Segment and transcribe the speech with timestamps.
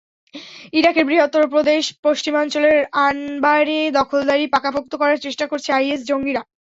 [0.73, 6.41] ইরাকের বৃহত্তম প্রদেশ পশ্চিমাঞ্চলের আনবারে দখলদারি পাকাপোক্ত করার চেষ্টা করছে আইএস জঙ্গিরা।